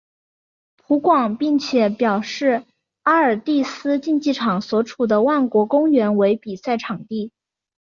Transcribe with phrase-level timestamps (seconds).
[0.77, 2.63] 葡广并且表示
[3.03, 7.31] 阿尔蒂斯竞技场所处的万国公园为比赛场地。